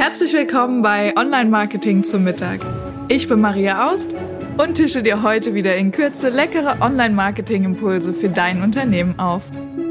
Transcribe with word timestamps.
Herzlich 0.00 0.32
willkommen 0.32 0.80
bei 0.80 1.14
Online 1.14 1.50
Marketing 1.50 2.04
zum 2.04 2.24
Mittag. 2.24 2.60
Ich 3.08 3.28
bin 3.28 3.38
Maria 3.38 3.92
Aust 3.92 4.08
und 4.56 4.76
tische 4.76 5.02
dir 5.02 5.22
heute 5.22 5.52
wieder 5.52 5.76
in 5.76 5.92
Kürze 5.92 6.30
leckere 6.30 6.80
Online 6.80 7.14
Marketing 7.14 7.64
Impulse 7.64 8.14
für 8.14 8.30
dein 8.30 8.62
Unternehmen 8.62 9.18
auf. 9.18 9.42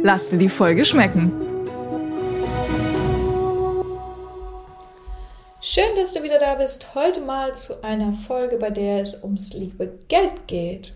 Lass 0.01 0.31
dir 0.31 0.39
die 0.39 0.49
Folge 0.49 0.83
schmecken. 0.83 1.31
Schön, 5.61 5.95
dass 5.95 6.11
du 6.11 6.23
wieder 6.23 6.39
da 6.39 6.55
bist. 6.55 6.95
Heute 6.95 7.21
mal 7.21 7.53
zu 7.53 7.83
einer 7.83 8.13
Folge, 8.13 8.57
bei 8.57 8.71
der 8.71 9.01
es 9.01 9.23
ums 9.23 9.53
liebe 9.53 9.99
Geld 10.07 10.47
geht. 10.47 10.95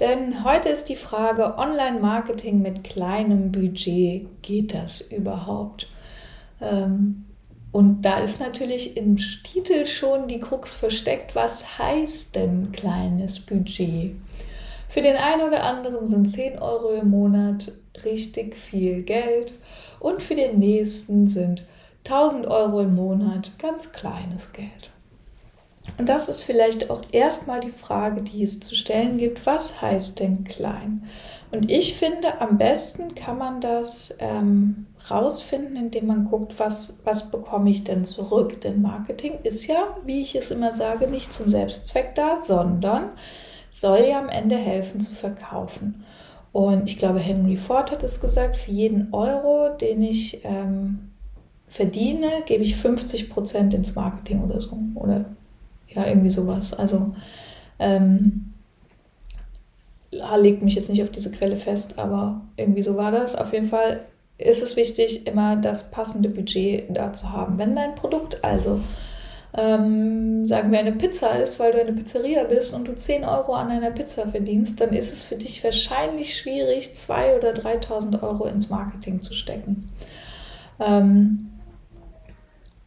Denn 0.00 0.42
heute 0.42 0.70
ist 0.70 0.88
die 0.88 0.96
Frage, 0.96 1.56
Online-Marketing 1.56 2.60
mit 2.60 2.82
kleinem 2.82 3.52
Budget, 3.52 4.26
geht 4.42 4.74
das 4.74 5.02
überhaupt? 5.02 5.88
Ähm, 6.60 7.26
und 7.72 8.02
da 8.02 8.18
ist 8.18 8.40
natürlich 8.40 8.96
im 8.96 9.16
Titel 9.16 9.84
schon 9.84 10.26
die 10.26 10.40
Krux 10.40 10.74
versteckt. 10.74 11.34
Was 11.34 11.78
heißt 11.78 12.34
denn 12.34 12.72
kleines 12.72 13.38
Budget? 13.40 14.16
Für 14.88 15.02
den 15.02 15.16
einen 15.16 15.42
oder 15.42 15.64
anderen 15.64 16.08
sind 16.08 16.26
10 16.28 16.58
Euro 16.58 16.90
im 16.90 17.10
Monat 17.10 17.72
richtig 18.04 18.56
viel 18.56 19.02
Geld 19.02 19.54
und 20.00 20.20
für 20.20 20.34
den 20.34 20.58
nächsten 20.58 21.28
sind 21.28 21.66
1000 22.04 22.46
Euro 22.48 22.80
im 22.80 22.96
Monat 22.96 23.52
ganz 23.58 23.92
kleines 23.92 24.52
Geld. 24.52 24.90
Und 25.96 26.08
das 26.08 26.28
ist 26.28 26.42
vielleicht 26.42 26.90
auch 26.90 27.02
erstmal 27.12 27.60
die 27.60 27.70
Frage, 27.70 28.22
die 28.22 28.42
es 28.42 28.60
zu 28.60 28.74
stellen 28.74 29.16
gibt. 29.16 29.46
Was 29.46 29.80
heißt 29.80 30.20
denn 30.20 30.44
klein? 30.44 31.04
Und 31.52 31.70
ich 31.70 31.94
finde, 31.94 32.40
am 32.40 32.58
besten 32.58 33.14
kann 33.16 33.36
man 33.36 33.60
das 33.60 34.14
ähm, 34.20 34.86
rausfinden, 35.10 35.76
indem 35.76 36.06
man 36.06 36.24
guckt, 36.26 36.54
was, 36.58 37.00
was 37.04 37.30
bekomme 37.32 37.70
ich 37.70 37.82
denn 37.82 38.04
zurück. 38.04 38.60
Denn 38.60 38.80
Marketing 38.80 39.34
ist 39.42 39.66
ja, 39.66 39.96
wie 40.04 40.22
ich 40.22 40.36
es 40.36 40.52
immer 40.52 40.72
sage, 40.72 41.08
nicht 41.08 41.32
zum 41.32 41.50
Selbstzweck 41.50 42.14
da, 42.14 42.40
sondern 42.40 43.10
soll 43.72 44.06
ja 44.08 44.20
am 44.20 44.28
Ende 44.28 44.56
helfen 44.56 45.00
zu 45.00 45.12
verkaufen. 45.12 46.04
Und 46.52 46.88
ich 46.88 46.98
glaube, 46.98 47.18
Henry 47.18 47.56
Ford 47.56 47.90
hat 47.90 48.04
es 48.04 48.20
gesagt, 48.20 48.56
für 48.56 48.70
jeden 48.70 49.12
Euro, 49.12 49.76
den 49.76 50.02
ich 50.02 50.44
ähm, 50.44 51.10
verdiene, 51.66 52.28
gebe 52.46 52.62
ich 52.62 52.76
50 52.76 53.30
Prozent 53.30 53.74
ins 53.74 53.94
Marketing 53.94 54.42
oder 54.42 54.60
so. 54.60 54.78
Oder 54.94 55.24
ja, 55.88 56.06
irgendwie 56.06 56.30
sowas. 56.30 56.72
Also 56.72 57.14
ähm, 57.78 58.52
legt 60.10 60.62
mich 60.62 60.74
jetzt 60.74 60.90
nicht 60.90 61.02
auf 61.02 61.10
diese 61.10 61.30
Quelle 61.30 61.56
fest, 61.56 61.98
aber 61.98 62.42
irgendwie 62.56 62.82
so 62.82 62.96
war 62.96 63.12
das. 63.12 63.36
Auf 63.36 63.52
jeden 63.52 63.68
Fall 63.68 64.00
ist 64.38 64.62
es 64.62 64.76
wichtig, 64.76 65.26
immer 65.26 65.56
das 65.56 65.90
passende 65.90 66.28
Budget 66.28 66.84
da 66.90 67.12
zu 67.12 67.32
haben. 67.32 67.58
Wenn 67.58 67.74
dein 67.74 67.94
Produkt 67.94 68.42
also, 68.42 68.80
ähm, 69.52 70.46
sagen 70.46 70.70
wir, 70.72 70.78
eine 70.78 70.92
Pizza 70.92 71.30
ist, 71.30 71.58
weil 71.58 71.72
du 71.72 71.80
eine 71.80 71.92
Pizzeria 71.92 72.44
bist 72.44 72.72
und 72.72 72.86
du 72.86 72.94
10 72.94 73.24
Euro 73.24 73.52
an 73.52 73.70
einer 73.70 73.90
Pizza 73.90 74.28
verdienst, 74.28 74.80
dann 74.80 74.90
ist 74.90 75.12
es 75.12 75.24
für 75.24 75.36
dich 75.36 75.62
wahrscheinlich 75.62 76.36
schwierig, 76.36 76.92
2.000 76.94 77.36
oder 77.36 77.52
3.000 77.52 78.22
Euro 78.22 78.46
ins 78.46 78.70
Marketing 78.70 79.20
zu 79.20 79.34
stecken. 79.34 79.90
Ähm, 80.78 81.50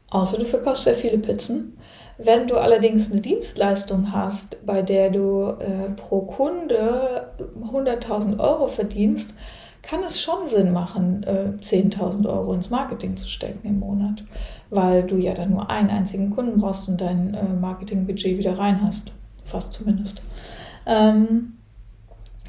außer 0.09 0.37
du 0.37 0.45
verkaufst 0.45 0.83
sehr 0.83 0.95
viele 0.95 1.17
Pizzen. 1.17 1.77
Wenn 2.17 2.47
du 2.47 2.57
allerdings 2.57 3.11
eine 3.11 3.21
Dienstleistung 3.21 4.11
hast, 4.11 4.63
bei 4.65 4.81
der 4.81 5.09
du 5.09 5.55
äh, 5.59 5.89
pro 5.95 6.21
Kunde 6.21 7.31
100.000 7.71 8.39
Euro 8.39 8.67
verdienst, 8.67 9.33
kann 9.81 10.01
es 10.03 10.21
schon 10.21 10.47
Sinn 10.47 10.71
machen, 10.71 11.23
äh, 11.23 11.61
10.000 11.61 12.27
Euro 12.27 12.53
ins 12.53 12.69
Marketing 12.69 13.17
zu 13.17 13.27
stecken 13.27 13.67
im 13.67 13.79
Monat, 13.79 14.23
weil 14.69 15.03
du 15.03 15.17
ja 15.17 15.33
dann 15.33 15.51
nur 15.51 15.69
einen 15.69 15.89
einzigen 15.89 16.29
Kunden 16.29 16.61
brauchst 16.61 16.87
und 16.87 17.01
dein 17.01 17.33
äh, 17.33 17.43
Marketingbudget 17.43 18.37
wieder 18.37 18.57
rein 18.57 18.81
hast, 18.81 19.11
fast 19.43 19.73
zumindest. 19.73 20.21
Ähm, 20.85 21.53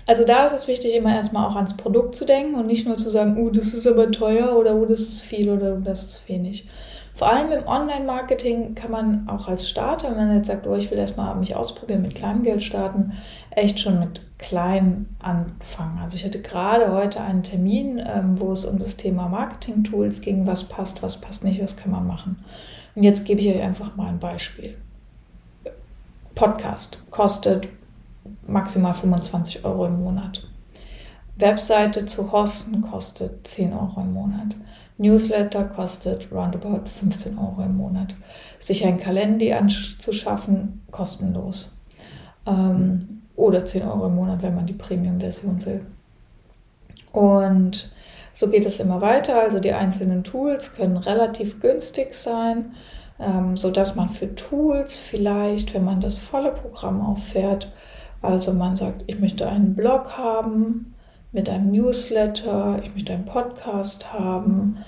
also 0.06 0.25
da 0.25 0.44
ist 0.44 0.52
es 0.52 0.69
wichtig, 0.69 0.94
immer 0.94 1.14
erstmal 1.14 1.48
auch 1.48 1.56
ans 1.56 1.76
Produkt 1.76 2.14
zu 2.14 2.25
denken 2.26 2.54
und 2.54 2.66
nicht 2.66 2.86
nur 2.86 2.98
zu 2.98 3.08
sagen, 3.08 3.36
oh, 3.38 3.50
das 3.50 3.72
ist 3.72 3.86
aber 3.86 4.10
teuer 4.12 4.56
oder 4.56 4.76
oh, 4.76 4.84
das 4.84 5.00
ist 5.00 5.22
viel 5.22 5.50
oder 5.50 5.75
oh, 5.75 5.81
das 5.82 6.04
ist 6.04 6.28
wenig. 6.28 6.69
Vor 7.14 7.32
allem 7.32 7.52
im 7.52 7.66
Online-Marketing 7.66 8.75
kann 8.75 8.91
man 8.91 9.28
auch 9.28 9.47
als 9.47 9.69
Starter, 9.69 10.10
wenn 10.10 10.26
man 10.26 10.36
jetzt 10.36 10.48
sagt, 10.48 10.66
oh, 10.66 10.75
ich 10.75 10.91
will 10.91 10.98
erstmal 10.98 11.36
mich 11.36 11.54
ausprobieren, 11.54 12.02
mit 12.02 12.16
kleinem 12.16 12.42
Geld 12.42 12.64
starten, 12.64 13.12
echt 13.50 13.78
schon 13.78 14.00
mit 14.00 14.20
klein 14.38 15.06
anfangen. 15.20 16.00
Also 16.02 16.16
ich 16.16 16.25
hatte 16.25 16.42
gerade 16.42 16.92
heute 16.92 17.20
einen 17.20 17.44
Termin, 17.44 18.02
ähm, 18.04 18.41
wo 18.41 18.50
es 18.50 18.64
um 18.64 18.80
das 18.80 18.97
Thema 18.97 19.28
Marketing-Tools 19.28 20.22
ging, 20.22 20.44
was 20.48 20.64
passt, 20.64 21.04
was 21.04 21.20
passt 21.20 21.44
nicht, 21.44 21.62
was 21.62 21.76
kann 21.76 21.92
man 21.92 22.04
machen. 22.04 22.44
Und 22.97 23.04
jetzt 23.04 23.25
gebe 23.25 23.41
ich 23.41 23.48
euch 23.48 23.62
einfach 23.62 23.94
mal 23.94 24.08
ein 24.08 24.19
Beispiel. 24.19 24.76
Podcast 26.34 26.98
kostet 27.10 27.69
maximal 28.48 28.92
25 28.92 29.64
Euro 29.64 29.86
im 29.86 30.02
Monat. 30.02 30.42
Webseite 31.36 32.06
zu 32.06 32.32
hosten 32.32 32.81
kostet 32.81 33.46
10 33.46 33.72
Euro 33.72 34.00
im 34.00 34.12
Monat. 34.12 34.56
Newsletter 34.97 35.65
kostet 35.65 36.31
roundabout 36.31 36.88
15 36.88 37.38
Euro 37.38 37.62
im 37.62 37.77
Monat. 37.77 38.15
Sich 38.60 38.84
ein 38.87 38.99
Kalender 38.99 39.59
anzuschaffen, 39.59 40.82
kostenlos. 40.91 41.77
Ähm, 42.47 43.22
oder 43.37 43.65
10 43.65 43.82
Euro 43.82 44.06
im 44.06 44.15
Monat, 44.15 44.43
wenn 44.43 44.55
man 44.55 44.66
die 44.66 44.75
Premium-Version 44.75 45.65
will. 45.65 45.84
Und 47.12 47.91
so 48.32 48.49
geht 48.49 48.66
es 48.66 48.81
immer 48.81 49.00
weiter. 49.00 49.41
Also 49.41 49.59
die 49.59 49.72
einzelnen 49.72 50.22
Tools 50.22 50.75
können 50.75 50.97
relativ 50.97 51.61
günstig 51.61 52.15
sein, 52.15 52.75
ähm, 53.19 53.56
sodass 53.56 53.97
man 53.97 54.11
für 54.11 54.34
Tools 54.34 54.97
vielleicht, 54.97 55.75
wenn 55.75 55.84
man 55.84 56.00
das 56.00 56.15
volle 56.15 56.53
Programm 56.53 57.00
auffährt, 57.00 57.72
also 58.22 58.53
man 58.55 58.75
sagt, 58.75 59.05
ich 59.06 59.21
möchte 59.21 59.49
einen 59.49 59.75
Blog 59.75 60.16
haben, 60.16 60.94
mit 61.34 61.50
einem 61.50 61.72
Newsletter, 61.72 62.78
ich 62.82 62.94
möchte 62.94 63.12
einen 63.12 63.26
Podcast 63.26 64.12
haben, 64.12 64.78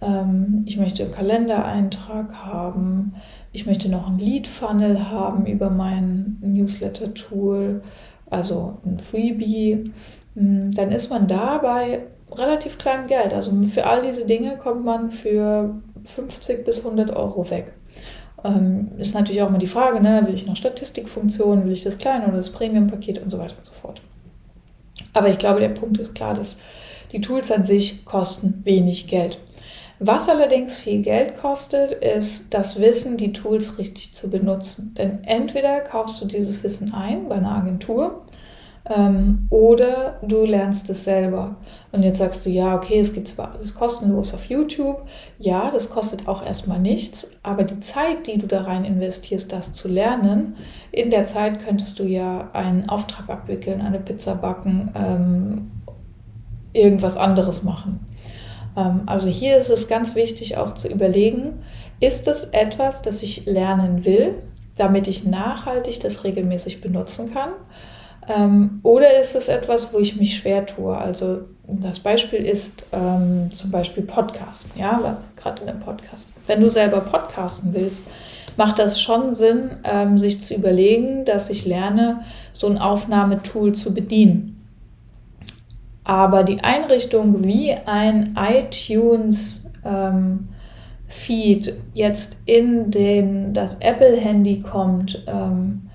ähm, 0.00 0.62
ich 0.64 0.76
möchte 0.76 1.02
einen 1.02 1.12
Kalendereintrag 1.12 2.32
haben, 2.32 3.14
ich 3.52 3.66
möchte 3.66 3.88
noch 3.88 4.06
einen 4.06 4.20
Lead-Funnel 4.20 5.10
haben 5.10 5.46
über 5.46 5.68
mein 5.68 6.38
Newsletter-Tool, 6.40 7.82
also 8.30 8.78
ein 8.86 9.00
Freebie. 9.00 9.92
Hm, 10.34 10.72
dann 10.72 10.92
ist 10.92 11.10
man 11.10 11.26
da 11.26 11.58
bei 11.58 12.04
relativ 12.30 12.78
kleinem 12.78 13.08
Geld. 13.08 13.34
Also 13.34 13.50
für 13.64 13.86
all 13.86 14.02
diese 14.02 14.26
Dinge 14.26 14.56
kommt 14.58 14.84
man 14.84 15.10
für 15.10 15.74
50 16.04 16.64
bis 16.64 16.84
100 16.84 17.10
Euro 17.10 17.50
weg. 17.50 17.72
Ähm, 18.44 18.92
ist 18.98 19.14
natürlich 19.14 19.42
auch 19.42 19.48
immer 19.48 19.58
die 19.58 19.66
Frage, 19.66 20.00
ne, 20.00 20.22
will 20.26 20.34
ich 20.34 20.46
noch 20.46 20.56
Statistikfunktionen, 20.56 21.64
will 21.64 21.72
ich 21.72 21.82
das 21.82 21.98
kleine 21.98 22.28
oder 22.28 22.36
das 22.36 22.50
Premium-Paket 22.50 23.20
und 23.20 23.30
so 23.30 23.38
weiter 23.38 23.56
und 23.56 23.66
so 23.66 23.74
fort. 23.74 24.00
Aber 25.16 25.30
ich 25.30 25.38
glaube, 25.38 25.60
der 25.60 25.70
Punkt 25.70 25.96
ist 25.96 26.14
klar, 26.14 26.34
dass 26.34 26.58
die 27.10 27.22
Tools 27.22 27.50
an 27.50 27.64
sich 27.64 28.04
kosten 28.04 28.60
wenig 28.64 29.06
Geld. 29.08 29.38
Was 29.98 30.28
allerdings 30.28 30.78
viel 30.78 31.00
Geld 31.00 31.38
kostet, 31.38 31.92
ist 31.92 32.52
das 32.52 32.78
Wissen, 32.78 33.16
die 33.16 33.32
Tools 33.32 33.78
richtig 33.78 34.12
zu 34.12 34.28
benutzen. 34.28 34.92
Denn 34.98 35.24
entweder 35.24 35.80
kaufst 35.80 36.20
du 36.20 36.26
dieses 36.26 36.62
Wissen 36.62 36.92
ein 36.92 37.30
bei 37.30 37.36
einer 37.36 37.52
Agentur 37.52 38.26
ähm, 38.88 39.46
oder 39.50 40.18
du 40.22 40.44
lernst 40.44 40.88
es 40.90 41.04
selber. 41.04 41.56
Und 41.92 42.02
jetzt 42.02 42.18
sagst 42.18 42.46
du, 42.46 42.50
ja, 42.50 42.76
okay, 42.76 43.00
es 43.00 43.12
gibt 43.12 43.28
zwar 43.28 43.52
alles 43.52 43.74
kostenlos 43.74 44.32
auf 44.32 44.46
YouTube. 44.46 45.02
Ja, 45.38 45.70
das 45.70 45.90
kostet 45.90 46.28
auch 46.28 46.44
erstmal 46.44 46.78
nichts. 46.78 47.30
Aber 47.42 47.64
die 47.64 47.80
Zeit, 47.80 48.26
die 48.26 48.38
du 48.38 48.46
da 48.46 48.62
rein 48.62 48.84
investierst, 48.84 49.52
das 49.52 49.72
zu 49.72 49.88
lernen, 49.88 50.56
in 50.92 51.10
der 51.10 51.24
Zeit 51.24 51.60
könntest 51.60 51.98
du 51.98 52.04
ja 52.04 52.50
einen 52.52 52.88
Auftrag 52.88 53.28
abwickeln, 53.28 53.80
eine 53.80 53.98
Pizza 53.98 54.34
backen, 54.34 54.92
ähm, 54.94 55.70
irgendwas 56.72 57.16
anderes 57.16 57.64
machen. 57.64 58.06
Ähm, 58.76 59.02
also 59.06 59.28
hier 59.28 59.56
ist 59.56 59.70
es 59.70 59.88
ganz 59.88 60.14
wichtig 60.14 60.58
auch 60.58 60.74
zu 60.74 60.88
überlegen, 60.88 61.60
ist 61.98 62.28
es 62.28 62.44
etwas, 62.50 63.02
das 63.02 63.22
ich 63.22 63.46
lernen 63.46 64.04
will, 64.04 64.34
damit 64.76 65.08
ich 65.08 65.24
nachhaltig 65.24 65.98
das 66.00 66.22
regelmäßig 66.22 66.80
benutzen 66.82 67.32
kann? 67.32 67.50
Ähm, 68.28 68.80
oder 68.82 69.20
ist 69.20 69.36
es 69.36 69.48
etwas, 69.48 69.92
wo 69.92 69.98
ich 69.98 70.16
mich 70.16 70.36
schwer 70.36 70.66
tue? 70.66 70.96
Also 70.96 71.40
das 71.68 71.98
Beispiel 71.98 72.44
ist 72.44 72.84
ähm, 72.92 73.50
zum 73.52 73.70
Beispiel 73.70 74.02
Podcasten, 74.02 74.80
ja, 74.80 75.18
gerade 75.36 75.62
in 75.62 75.68
einem 75.68 75.80
Podcast. 75.80 76.34
Wenn 76.46 76.60
du 76.60 76.70
selber 76.70 77.00
podcasten 77.00 77.74
willst, 77.74 78.04
macht 78.56 78.78
das 78.78 79.00
schon 79.00 79.34
Sinn, 79.34 79.70
ähm, 79.84 80.18
sich 80.18 80.40
zu 80.42 80.54
überlegen, 80.54 81.24
dass 81.24 81.50
ich 81.50 81.66
lerne, 81.66 82.22
so 82.52 82.68
ein 82.68 82.78
Aufnahmetool 82.78 83.72
zu 83.72 83.92
bedienen. 83.92 84.52
Aber 86.04 86.44
die 86.44 86.60
Einrichtung, 86.60 87.44
wie 87.44 87.72
ein 87.72 88.36
iTunes 88.38 89.64
ähm, 89.84 90.48
Feed 91.08 91.74
jetzt 91.94 92.38
in 92.46 92.90
den, 92.90 93.52
das 93.52 93.76
Apple-Handy 93.80 94.60
kommt, 94.60 95.24
ähm, 95.26 95.85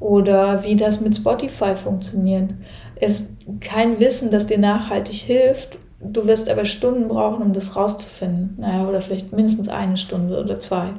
oder 0.00 0.64
wie 0.64 0.76
das 0.76 1.00
mit 1.00 1.16
Spotify 1.16 1.74
funktioniert, 1.76 2.50
ist 3.00 3.32
kein 3.60 4.00
Wissen, 4.00 4.30
das 4.30 4.46
dir 4.46 4.58
nachhaltig 4.58 5.16
hilft, 5.16 5.78
Du 6.00 6.28
wirst 6.28 6.48
aber 6.48 6.64
Stunden 6.64 7.08
brauchen, 7.08 7.42
um 7.42 7.52
das 7.52 7.74
rauszufinden. 7.74 8.56
Naja, 8.58 8.86
oder 8.88 9.00
vielleicht 9.00 9.32
mindestens 9.32 9.68
eine 9.68 9.96
Stunde 9.96 10.40
oder 10.40 10.60
zwei. 10.60 10.90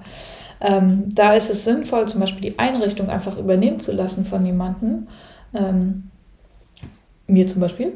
Ähm, 0.60 1.06
da 1.13 1.34
ist 1.34 1.50
es 1.50 1.63
sinnvoll, 1.63 2.06
zum 2.07 2.19
Beispiel 2.19 2.51
die 2.51 2.60
Einrichtung 2.60 3.10
einfach 3.10 3.38
übernehmen 3.38 3.80
zu 3.80 3.94
lassen 3.94 4.25
von 4.25 4.46
jemandem. 4.46 5.07
Ähm, 5.54 6.10
mir 7.28 7.48
zum 7.48 7.62
Beispiel 7.62 7.94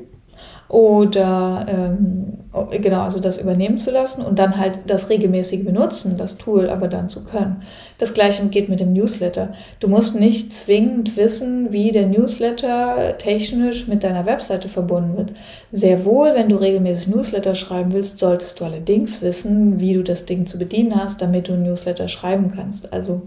oder 0.74 1.68
ähm, 1.70 2.40
genau, 2.82 3.04
also 3.04 3.20
das 3.20 3.38
übernehmen 3.38 3.78
zu 3.78 3.92
lassen 3.92 4.26
und 4.26 4.40
dann 4.40 4.58
halt 4.58 4.80
das 4.88 5.08
regelmäßige 5.08 5.64
benutzen, 5.64 6.18
das 6.18 6.40
Tool 6.40 6.68
aber 6.68 6.88
dann 6.88 7.10
zu 7.10 7.24
können. 7.24 7.58
Das 8.00 8.16
gleiche 8.16 8.44
geht 8.48 8.70
mit 8.70 8.80
dem 8.80 8.92
Newsletter. 8.92 9.54
Du 9.80 9.88
musst 9.88 10.20
nicht 10.20 10.52
zwingend 10.52 11.16
wissen, 11.16 11.72
wie 11.72 11.92
der 11.92 12.08
Newsletter 12.08 13.20
technisch 13.20 13.88
mit 13.88 14.04
deiner 14.04 14.26
Webseite 14.26 14.68
verbunden 14.68 15.16
wird. 15.16 15.34
Sehr 15.72 16.06
wohl, 16.06 16.34
wenn 16.34 16.50
du 16.50 16.56
regelmäßig 16.56 17.08
Newsletter 17.08 17.54
schreiben 17.54 17.94
willst, 17.94 18.18
solltest 18.18 18.60
du 18.60 18.66
allerdings 18.66 19.22
wissen, 19.22 19.80
wie 19.80 19.94
du 19.94 20.02
das 20.02 20.26
Ding 20.26 20.48
zu 20.48 20.58
bedienen 20.58 20.96
hast, 20.96 21.22
damit 21.22 21.50
du 21.50 21.54
Newsletter 21.54 22.08
schreiben 22.08 22.52
kannst. 22.52 22.92
Also 22.94 23.22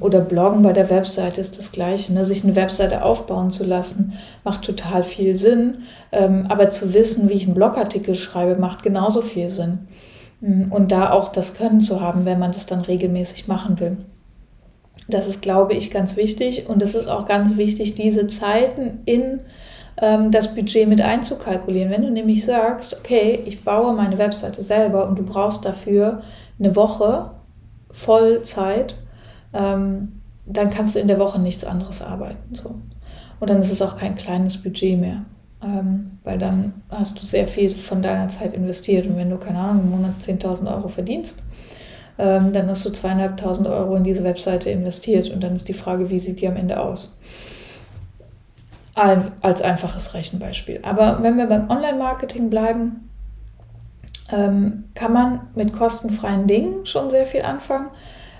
oder 0.00 0.20
Bloggen 0.20 0.62
bei 0.62 0.74
der 0.74 0.90
Webseite 0.90 1.40
ist 1.40 1.56
das 1.56 1.72
Gleiche. 1.72 2.12
Ne? 2.12 2.26
Sich 2.26 2.44
eine 2.44 2.56
Webseite 2.56 3.02
aufbauen 3.02 3.50
zu 3.50 3.64
lassen, 3.64 4.12
macht 4.44 4.62
total 4.62 5.02
viel 5.02 5.34
Sinn. 5.34 5.78
Ähm, 6.12 6.46
aber 6.48 6.68
zu 6.68 6.92
wissen, 6.92 7.30
wie 7.30 7.34
ich 7.34 7.44
einen 7.46 7.54
Blogartikel 7.54 8.14
schreibe, 8.14 8.60
macht 8.60 8.82
genauso 8.82 9.22
viel 9.22 9.48
Sinn. 9.48 9.88
Mm, 10.40 10.70
und 10.70 10.92
da 10.92 11.10
auch 11.10 11.30
das 11.30 11.54
Können 11.54 11.80
zu 11.80 12.02
haben, 12.02 12.26
wenn 12.26 12.38
man 12.38 12.52
das 12.52 12.66
dann 12.66 12.82
regelmäßig 12.82 13.48
machen 13.48 13.80
will. 13.80 13.96
Das 15.08 15.26
ist, 15.26 15.40
glaube 15.40 15.72
ich, 15.72 15.90
ganz 15.90 16.18
wichtig. 16.18 16.68
Und 16.68 16.82
es 16.82 16.94
ist 16.94 17.08
auch 17.08 17.26
ganz 17.26 17.56
wichtig, 17.56 17.94
diese 17.94 18.26
Zeiten 18.26 18.98
in 19.06 19.40
ähm, 20.02 20.30
das 20.30 20.54
Budget 20.54 20.86
mit 20.86 21.00
einzukalkulieren. 21.00 21.90
Wenn 21.90 22.02
du 22.02 22.10
nämlich 22.10 22.44
sagst, 22.44 22.94
okay, 22.98 23.40
ich 23.46 23.64
baue 23.64 23.94
meine 23.94 24.18
Webseite 24.18 24.60
selber 24.60 25.08
und 25.08 25.18
du 25.18 25.22
brauchst 25.22 25.64
dafür 25.64 26.20
eine 26.58 26.76
Woche 26.76 27.30
Vollzeit, 27.90 28.96
ähm, 29.56 30.20
dann 30.46 30.70
kannst 30.70 30.94
du 30.94 31.00
in 31.00 31.08
der 31.08 31.18
Woche 31.18 31.40
nichts 31.40 31.64
anderes 31.64 32.02
arbeiten. 32.02 32.54
So. 32.54 32.76
Und 33.40 33.50
dann 33.50 33.58
ist 33.58 33.72
es 33.72 33.82
auch 33.82 33.96
kein 33.96 34.14
kleines 34.14 34.58
Budget 34.58 34.98
mehr. 34.98 35.24
Ähm, 35.62 36.18
weil 36.22 36.38
dann 36.38 36.74
hast 36.90 37.20
du 37.20 37.24
sehr 37.24 37.46
viel 37.46 37.70
von 37.70 38.02
deiner 38.02 38.28
Zeit 38.28 38.52
investiert. 38.52 39.06
Und 39.06 39.16
wenn 39.16 39.30
du, 39.30 39.38
keine 39.38 39.58
Ahnung, 39.58 39.84
im 39.84 39.90
Monat 39.90 40.12
10.000 40.20 40.72
Euro 40.72 40.88
verdienst, 40.88 41.42
ähm, 42.18 42.52
dann 42.52 42.68
hast 42.68 42.84
du 42.84 42.90
zweieinhalbtausend 42.90 43.66
Euro 43.66 43.96
in 43.96 44.04
diese 44.04 44.24
Webseite 44.24 44.70
investiert. 44.70 45.30
Und 45.30 45.42
dann 45.42 45.54
ist 45.54 45.68
die 45.68 45.74
Frage, 45.74 46.10
wie 46.10 46.18
sieht 46.18 46.40
die 46.40 46.48
am 46.48 46.56
Ende 46.56 46.80
aus? 46.80 47.18
Als 48.94 49.60
einfaches 49.60 50.14
Rechenbeispiel. 50.14 50.80
Aber 50.82 51.18
wenn 51.22 51.36
wir 51.36 51.46
beim 51.46 51.68
Online-Marketing 51.68 52.48
bleiben, 52.48 53.10
ähm, 54.32 54.84
kann 54.94 55.12
man 55.12 55.40
mit 55.54 55.74
kostenfreien 55.74 56.46
Dingen 56.46 56.86
schon 56.86 57.10
sehr 57.10 57.26
viel 57.26 57.42
anfangen. 57.42 57.88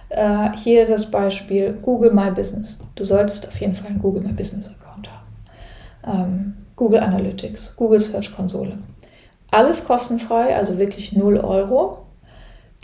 Äh, 0.08 0.50
hier 0.56 0.86
das 0.86 1.10
Beispiel 1.10 1.72
Google 1.82 2.12
My 2.12 2.30
Business. 2.30 2.78
Du 2.94 3.04
solltest 3.04 3.48
auf 3.48 3.60
jeden 3.60 3.74
Fall 3.74 3.88
einen 3.88 3.98
Google 3.98 4.22
My 4.22 4.32
Business 4.32 4.70
Account 4.70 5.10
haben. 5.12 5.26
Ähm, 6.06 6.56
Google 6.76 7.00
Analytics, 7.00 7.74
Google 7.76 8.00
Search 8.00 8.34
Konsole. 8.34 8.78
Alles 9.50 9.84
kostenfrei, 9.84 10.54
also 10.54 10.78
wirklich 10.78 11.12
0 11.12 11.38
Euro. 11.38 12.06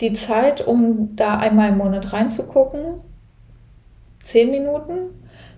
Die 0.01 0.13
Zeit, 0.13 0.65
um 0.65 1.15
da 1.15 1.37
einmal 1.37 1.69
im 1.69 1.77
Monat 1.77 2.11
reinzugucken, 2.11 3.01
10 4.23 4.51
Minuten. 4.51 5.09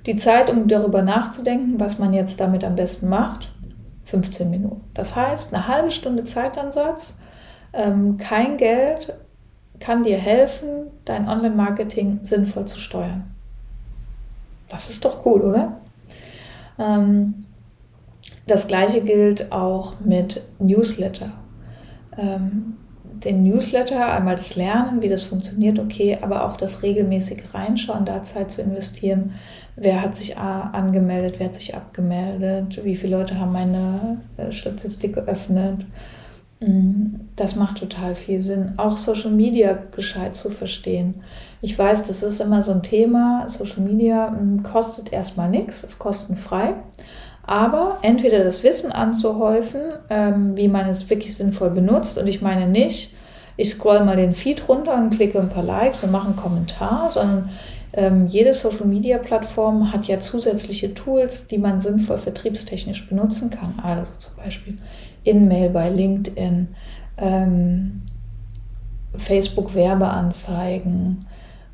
Die 0.05 0.17
Zeit, 0.17 0.51
um 0.51 0.67
darüber 0.67 1.01
nachzudenken, 1.01 1.79
was 1.79 1.97
man 1.97 2.13
jetzt 2.13 2.39
damit 2.39 2.63
am 2.63 2.75
besten 2.75 3.09
macht, 3.09 3.51
15 4.03 4.49
Minuten. 4.49 4.83
Das 4.93 5.15
heißt, 5.15 5.53
eine 5.53 5.67
halbe 5.67 5.89
Stunde 5.89 6.23
Zeitansatz, 6.23 7.17
ähm, 7.73 8.17
kein 8.17 8.57
Geld, 8.57 9.15
kann 9.79 10.03
dir 10.03 10.17
helfen, 10.17 10.91
dein 11.05 11.27
Online-Marketing 11.27 12.21
sinnvoll 12.23 12.65
zu 12.65 12.79
steuern. 12.79 13.23
Das 14.69 14.89
ist 14.89 15.05
doch 15.05 15.25
cool, 15.25 15.41
oder? 15.41 15.77
Ähm, 16.79 17.45
das 18.47 18.67
gleiche 18.67 19.01
gilt 19.01 19.51
auch 19.51 19.99
mit 19.99 20.41
Newsletter. 20.59 21.31
Ähm, 22.17 22.77
den 23.03 23.43
Newsletter, 23.43 24.13
einmal 24.13 24.35
das 24.35 24.55
Lernen, 24.55 25.01
wie 25.01 25.09
das 25.09 25.23
funktioniert, 25.23 25.79
okay, 25.79 26.17
aber 26.21 26.45
auch 26.45 26.57
das 26.57 26.83
regelmäßige 26.83 27.53
Reinschauen, 27.53 28.05
da 28.05 28.21
Zeit 28.21 28.51
zu 28.51 28.61
investieren. 28.61 29.33
Wer 29.75 30.01
hat 30.01 30.15
sich 30.15 30.37
angemeldet, 30.37 31.35
wer 31.37 31.47
hat 31.47 31.55
sich 31.55 31.75
abgemeldet, 31.75 32.83
wie 32.83 32.95
viele 32.95 33.17
Leute 33.17 33.39
haben 33.39 33.51
meine 33.51 34.21
äh, 34.37 34.51
Statistik 34.51 35.13
geöffnet. 35.13 35.85
Das 37.35 37.55
macht 37.55 37.77
total 37.77 38.15
viel 38.15 38.41
Sinn. 38.41 38.73
Auch 38.77 38.97
Social 38.97 39.31
Media 39.31 39.77
gescheit 39.95 40.35
zu 40.35 40.49
verstehen. 40.49 41.15
Ich 41.61 41.77
weiß, 41.77 42.03
das 42.03 42.23
ist 42.23 42.39
immer 42.39 42.63
so 42.63 42.71
ein 42.71 42.83
Thema. 42.83 43.47
Social 43.47 43.81
Media 43.81 44.29
hm, 44.29 44.63
kostet 44.63 45.11
erstmal 45.11 45.49
nichts, 45.49 45.83
ist 45.83 45.99
kostenfrei. 45.99 46.73
Aber 47.43 47.99
entweder 48.01 48.43
das 48.43 48.63
Wissen 48.63 48.91
anzuhäufen, 48.91 49.81
ähm, 50.09 50.57
wie 50.57 50.67
man 50.67 50.89
es 50.89 51.09
wirklich 51.09 51.35
sinnvoll 51.35 51.69
benutzt. 51.69 52.17
Und 52.17 52.27
ich 52.27 52.41
meine 52.41 52.67
nicht, 52.67 53.13
ich 53.57 53.69
scroll 53.69 54.03
mal 54.03 54.15
den 54.15 54.33
Feed 54.33 54.67
runter 54.67 54.95
und 54.95 55.11
klicke 55.11 55.39
ein 55.39 55.49
paar 55.49 55.63
Likes 55.63 56.03
und 56.03 56.11
mache 56.11 56.27
einen 56.27 56.35
Kommentar, 56.35 57.09
sondern 57.09 57.49
ähm, 57.97 58.27
jede 58.27 58.53
Social 58.53 58.85
Media 58.85 59.17
Plattform 59.17 59.93
hat 59.93 60.07
ja 60.07 60.19
zusätzliche 60.19 60.93
Tools, 60.93 61.47
die 61.47 61.57
man 61.57 61.79
sinnvoll 61.79 62.17
vertriebstechnisch 62.17 63.07
benutzen 63.07 63.49
kann. 63.49 63.79
Also 63.81 64.11
zum 64.17 64.35
Beispiel 64.35 64.75
in-Mail 65.23 65.69
bei 65.69 65.89
LinkedIn, 65.89 66.75
ähm, 67.17 68.01
Facebook-Werbeanzeigen, 69.15 71.25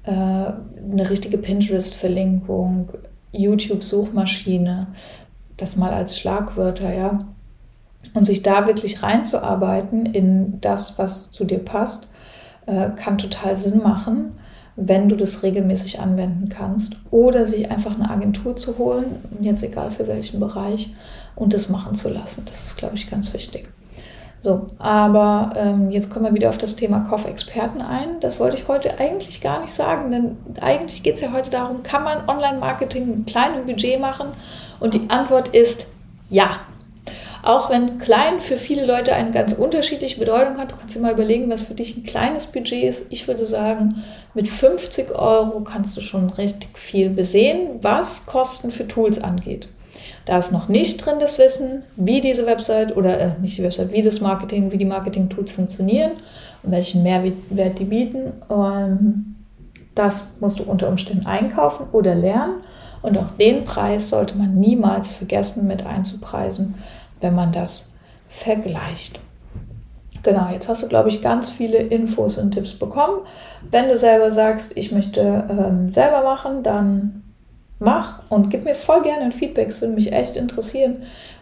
äh, 0.03 0.11
eine 0.11 1.09
richtige 1.09 1.39
Pinterest-Verlinkung, 1.39 2.91
YouTube-Suchmaschine, 3.31 4.87
das 5.57 5.75
mal 5.75 5.91
als 5.91 6.19
Schlagwörter, 6.19 6.93
ja. 6.93 7.25
Und 8.13 8.25
sich 8.25 8.43
da 8.43 8.67
wirklich 8.67 9.01
reinzuarbeiten 9.01 10.05
in 10.05 10.61
das, 10.61 10.99
was 10.99 11.31
zu 11.31 11.45
dir 11.45 11.59
passt, 11.59 12.09
äh, 12.67 12.91
kann 12.91 13.17
total 13.17 13.57
Sinn 13.57 13.81
machen, 13.81 14.33
wenn 14.75 15.09
du 15.09 15.15
das 15.15 15.43
regelmäßig 15.43 15.99
anwenden 15.99 16.49
kannst. 16.49 16.95
Oder 17.11 17.45
sich 17.47 17.69
einfach 17.69 17.95
eine 17.95 18.09
Agentur 18.09 18.55
zu 18.55 18.77
holen, 18.77 19.17
jetzt 19.41 19.63
egal 19.63 19.91
für 19.91 20.07
welchen 20.07 20.39
Bereich, 20.39 20.93
und 21.35 21.53
das 21.53 21.69
machen 21.69 21.95
zu 21.95 22.09
lassen. 22.09 22.45
Das 22.45 22.63
ist, 22.63 22.77
glaube 22.77 22.95
ich, 22.95 23.09
ganz 23.09 23.33
wichtig. 23.33 23.69
So, 24.43 24.65
aber 24.79 25.51
ähm, 25.55 25.91
jetzt 25.91 26.09
kommen 26.09 26.25
wir 26.25 26.33
wieder 26.33 26.49
auf 26.49 26.57
das 26.57 26.75
Thema 26.75 27.01
Kaufexperten 27.01 27.79
ein. 27.79 28.19
Das 28.21 28.39
wollte 28.39 28.57
ich 28.57 28.67
heute 28.67 28.99
eigentlich 28.99 29.39
gar 29.39 29.61
nicht 29.61 29.71
sagen, 29.71 30.11
denn 30.11 30.37
eigentlich 30.61 31.03
geht 31.03 31.15
es 31.15 31.21
ja 31.21 31.31
heute 31.31 31.51
darum, 31.51 31.83
kann 31.83 32.03
man 32.03 32.27
Online-Marketing 32.27 33.07
mit 33.07 33.27
kleinem 33.27 33.67
Budget 33.67 33.99
machen? 33.99 34.29
Und 34.79 34.95
die 34.95 35.09
Antwort 35.09 35.49
ist 35.49 35.87
ja. 36.29 36.59
Auch 37.43 37.69
wenn 37.69 37.97
klein 37.97 38.39
für 38.39 38.57
viele 38.57 38.85
Leute 38.85 39.13
eine 39.13 39.31
ganz 39.31 39.53
unterschiedliche 39.53 40.19
Bedeutung 40.19 40.57
hat, 40.57 40.71
du 40.71 40.75
kannst 40.75 40.95
dir 40.95 40.99
mal 40.99 41.13
überlegen, 41.13 41.49
was 41.49 41.63
für 41.63 41.73
dich 41.73 41.97
ein 41.97 42.03
kleines 42.03 42.47
Budget 42.47 42.83
ist. 42.83 43.07
Ich 43.09 43.27
würde 43.27 43.45
sagen, 43.45 44.03
mit 44.33 44.47
50 44.47 45.11
Euro 45.11 45.61
kannst 45.61 45.97
du 45.97 46.01
schon 46.01 46.29
richtig 46.29 46.77
viel 46.77 47.09
besehen, 47.09 47.79
was 47.81 48.25
Kosten 48.25 48.69
für 48.69 48.87
Tools 48.87 49.21
angeht. 49.21 49.69
Da 50.25 50.37
ist 50.37 50.51
noch 50.51 50.67
nicht 50.67 51.03
drin 51.03 51.15
das 51.19 51.39
Wissen, 51.39 51.83
wie 51.95 52.21
diese 52.21 52.45
Website 52.45 52.95
oder 52.95 53.19
äh, 53.19 53.31
nicht 53.41 53.57
die 53.57 53.63
Website, 53.63 53.91
wie 53.91 54.03
das 54.03 54.21
Marketing, 54.21 54.71
wie 54.71 54.77
die 54.77 54.85
Marketing-Tools 54.85 55.51
funktionieren 55.51 56.11
und 56.63 56.71
welchen 56.71 57.01
Mehrwert 57.01 57.79
die 57.79 57.85
bieten. 57.85 58.33
Und 58.47 59.35
das 59.95 60.29
musst 60.39 60.59
du 60.59 60.63
unter 60.63 60.89
Umständen 60.89 61.25
einkaufen 61.25 61.87
oder 61.91 62.13
lernen. 62.13 62.61
Und 63.01 63.17
auch 63.17 63.31
den 63.31 63.63
Preis 63.65 64.09
sollte 64.09 64.37
man 64.37 64.59
niemals 64.59 65.11
vergessen 65.11 65.67
mit 65.67 65.85
einzupreisen, 65.85 66.75
wenn 67.19 67.35
man 67.35 67.51
das 67.51 67.93
vergleicht. 68.27 69.19
Genau, 70.23 70.49
jetzt 70.51 70.69
hast 70.69 70.83
du, 70.83 70.87
glaube 70.87 71.09
ich, 71.09 71.21
ganz 71.21 71.49
viele 71.49 71.77
Infos 71.77 72.37
und 72.37 72.51
Tipps 72.51 72.75
bekommen. 72.75 73.21
Wenn 73.69 73.87
du 73.87 73.97
selber 73.97 74.31
sagst, 74.31 74.77
ich 74.77 74.91
möchte 74.91 75.21
ähm, 75.49 75.91
selber 75.91 76.21
machen, 76.21 76.61
dann 76.61 77.23
mach 77.79 78.21
und 78.29 78.49
gib 78.51 78.63
mir 78.63 78.75
voll 78.75 79.01
gerne 79.01 79.23
ein 79.23 79.31
Feedback. 79.31 79.69
Es 79.69 79.81
würde 79.81 79.95
mich 79.95 80.13
echt 80.13 80.37
interessieren, 80.37 80.97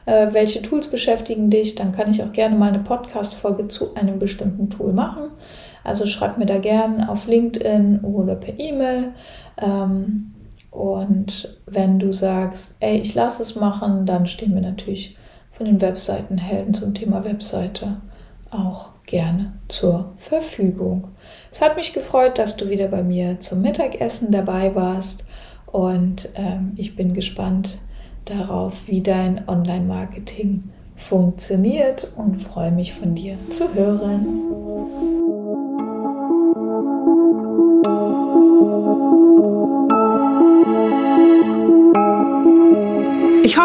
äh, 0.05 0.27
welche 0.31 0.61
Tools 0.61 0.87
beschäftigen 0.87 1.49
dich. 1.49 1.75
Dann 1.75 1.91
kann 1.91 2.09
ich 2.09 2.23
auch 2.23 2.31
gerne 2.31 2.55
mal 2.55 2.69
eine 2.69 2.79
Podcast-Folge 2.79 3.67
zu 3.67 3.95
einem 3.95 4.17
bestimmten 4.17 4.69
Tool 4.69 4.93
machen. 4.93 5.29
Also 5.83 6.07
schreib 6.07 6.37
mir 6.37 6.45
da 6.45 6.57
gerne 6.57 7.09
auf 7.09 7.27
LinkedIn 7.27 7.99
oder 8.01 8.35
per 8.35 8.57
E-Mail. 8.57 9.11
Ähm, 9.61 10.33
und 10.71 11.57
wenn 11.65 11.99
du 11.99 12.11
sagst, 12.11 12.75
ey, 12.79 12.97
ich 12.97 13.15
lasse 13.15 13.41
es 13.41 13.55
machen, 13.55 14.05
dann 14.05 14.25
stehen 14.27 14.53
wir 14.53 14.61
natürlich 14.61 15.17
von 15.51 15.65
den 15.65 15.81
Webseitenhelden 15.81 16.73
zum 16.73 16.93
Thema 16.93 17.25
Webseite 17.25 17.97
auch 18.51 18.89
gerne 19.05 19.53
zur 19.67 20.13
Verfügung. 20.17 21.09
Es 21.51 21.61
hat 21.61 21.75
mich 21.75 21.93
gefreut, 21.93 22.37
dass 22.37 22.55
du 22.55 22.69
wieder 22.69 22.87
bei 22.87 23.03
mir 23.03 23.39
zum 23.39 23.61
Mittagessen 23.61 24.31
dabei 24.31 24.73
warst. 24.75 25.25
Und 25.65 26.29
ähm, 26.35 26.73
ich 26.77 26.95
bin 26.95 27.13
gespannt 27.13 27.79
darauf, 28.25 28.87
wie 28.87 29.01
dein 29.01 29.47
Online-Marketing 29.47 30.69
funktioniert 30.95 32.11
und 32.15 32.41
freue 32.41 32.71
mich 32.71 32.93
von 32.93 33.15
dir 33.15 33.37
zu 33.49 33.73
hören. 33.73 34.58